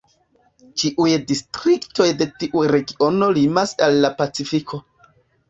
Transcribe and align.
Ĉiuj 0.83 1.09
distriktoj 1.31 2.07
de 2.23 2.29
tiu 2.45 2.65
regiono 2.77 3.29
limas 3.37 3.75
al 3.89 4.01
la 4.07 4.13
pacifiko. 4.25 4.83